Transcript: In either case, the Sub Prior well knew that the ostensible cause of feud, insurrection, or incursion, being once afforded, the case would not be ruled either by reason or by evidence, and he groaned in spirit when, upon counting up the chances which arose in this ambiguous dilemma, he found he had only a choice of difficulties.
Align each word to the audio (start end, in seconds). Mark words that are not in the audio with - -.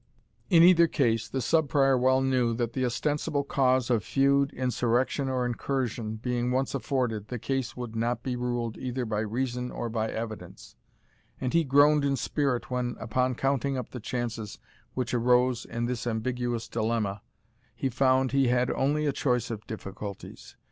In 0.49 0.63
either 0.63 0.87
case, 0.87 1.29
the 1.29 1.41
Sub 1.41 1.69
Prior 1.69 1.95
well 1.95 2.21
knew 2.21 2.55
that 2.55 2.73
the 2.73 2.83
ostensible 2.83 3.43
cause 3.43 3.91
of 3.91 4.03
feud, 4.03 4.51
insurrection, 4.51 5.29
or 5.29 5.45
incursion, 5.45 6.15
being 6.15 6.49
once 6.49 6.73
afforded, 6.73 7.27
the 7.27 7.37
case 7.37 7.77
would 7.77 7.95
not 7.95 8.23
be 8.23 8.35
ruled 8.35 8.79
either 8.79 9.05
by 9.05 9.19
reason 9.19 9.69
or 9.69 9.89
by 9.89 10.09
evidence, 10.09 10.75
and 11.39 11.53
he 11.53 11.63
groaned 11.63 12.03
in 12.03 12.15
spirit 12.15 12.71
when, 12.71 12.95
upon 12.99 13.35
counting 13.35 13.77
up 13.77 13.89
the 13.89 13.99
chances 13.99 14.57
which 14.95 15.13
arose 15.13 15.65
in 15.65 15.85
this 15.85 16.07
ambiguous 16.07 16.67
dilemma, 16.67 17.21
he 17.75 17.87
found 17.87 18.31
he 18.31 18.47
had 18.47 18.71
only 18.71 19.05
a 19.05 19.13
choice 19.13 19.51
of 19.51 19.67
difficulties. 19.67 20.55